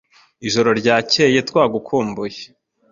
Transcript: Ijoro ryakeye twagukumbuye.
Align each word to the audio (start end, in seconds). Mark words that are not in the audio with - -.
Ijoro 0.47 0.69
ryakeye 0.79 1.39
twagukumbuye. 1.49 2.41